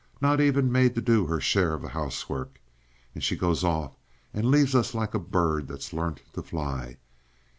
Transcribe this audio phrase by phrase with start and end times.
[0.19, 2.59] Not even made to do her share of the 'ousework.
[3.13, 3.91] And she goes off
[4.33, 6.97] and leaves us like a bird that's learnt to fly.